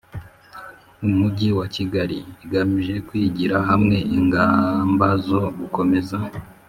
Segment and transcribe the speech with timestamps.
[1.07, 6.17] Umujyi wa Kigali igamije kwigira hamwe ingamba zo gukomeza